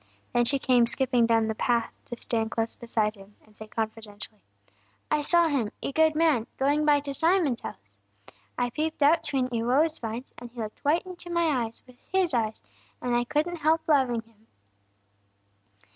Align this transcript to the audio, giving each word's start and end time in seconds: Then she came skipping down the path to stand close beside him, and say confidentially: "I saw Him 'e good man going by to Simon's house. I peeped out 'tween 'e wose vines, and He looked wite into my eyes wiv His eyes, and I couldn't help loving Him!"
Then 0.33 0.45
she 0.45 0.57
came 0.57 0.87
skipping 0.87 1.27
down 1.27 1.45
the 1.45 1.53
path 1.53 1.93
to 2.05 2.19
stand 2.19 2.49
close 2.49 2.73
beside 2.73 3.13
him, 3.13 3.35
and 3.45 3.55
say 3.55 3.67
confidentially: 3.67 4.41
"I 5.11 5.21
saw 5.21 5.47
Him 5.47 5.71
'e 5.79 5.91
good 5.91 6.15
man 6.15 6.47
going 6.57 6.85
by 6.85 7.01
to 7.01 7.13
Simon's 7.13 7.61
house. 7.61 7.99
I 8.57 8.71
peeped 8.71 9.03
out 9.03 9.21
'tween 9.21 9.53
'e 9.53 9.61
wose 9.61 9.99
vines, 9.99 10.31
and 10.39 10.49
He 10.49 10.59
looked 10.59 10.83
wite 10.83 11.05
into 11.05 11.29
my 11.29 11.65
eyes 11.65 11.83
wiv 11.85 11.99
His 12.11 12.33
eyes, 12.33 12.63
and 12.99 13.15
I 13.15 13.25
couldn't 13.25 13.57
help 13.57 13.87
loving 13.87 14.23
Him!" 14.23 14.47